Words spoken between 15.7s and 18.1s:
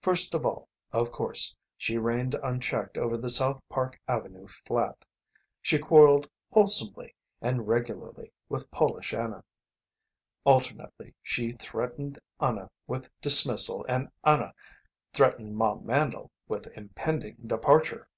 Mandle with impending departure.